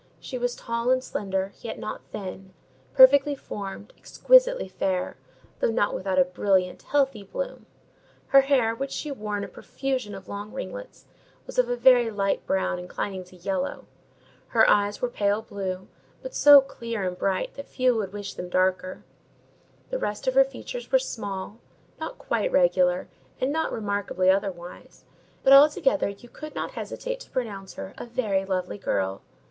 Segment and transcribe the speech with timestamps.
[0.19, 2.55] She was tall and slender, yet not thin;
[2.95, 5.15] perfectly formed, exquisitely fair,
[5.59, 7.67] though not without a brilliant, healthy bloom;
[8.29, 11.05] her hair, which she wore in a profusion of long ringlets,
[11.45, 13.85] was of a very light brown inclining to yellow;
[14.47, 15.87] her eyes were pale blue,
[16.23, 19.03] but so clear and bright that few would wish them darker;
[19.91, 21.59] the rest of her features were small,
[21.99, 23.07] not quite regular,
[23.39, 25.05] and not remarkably otherwise:
[25.43, 29.21] but altogether you could not hesitate to pronounce her a very lovely girl.